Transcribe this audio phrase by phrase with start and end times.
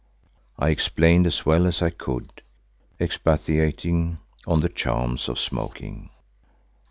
[0.57, 2.41] I explained as well as I could,
[2.99, 6.09] expatiating on the charms of smoking.